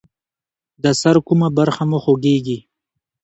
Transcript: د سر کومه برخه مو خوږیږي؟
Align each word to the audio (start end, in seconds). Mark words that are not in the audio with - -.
د 0.83 0.85
سر 1.01 1.15
کومه 1.27 1.47
برخه 1.57 1.83
مو 1.89 1.97
خوږیږي؟ 2.03 2.57